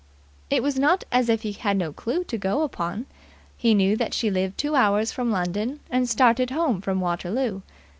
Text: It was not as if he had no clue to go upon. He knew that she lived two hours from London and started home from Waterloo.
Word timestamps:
It 0.49 0.63
was 0.63 0.79
not 0.79 1.03
as 1.11 1.29
if 1.29 1.43
he 1.43 1.51
had 1.51 1.77
no 1.77 1.93
clue 1.93 2.23
to 2.23 2.37
go 2.39 2.63
upon. 2.63 3.05
He 3.55 3.75
knew 3.75 3.95
that 3.97 4.15
she 4.15 4.31
lived 4.31 4.57
two 4.57 4.73
hours 4.73 5.11
from 5.11 5.29
London 5.29 5.79
and 5.91 6.09
started 6.09 6.49
home 6.49 6.81
from 6.81 6.99
Waterloo. 6.99 7.61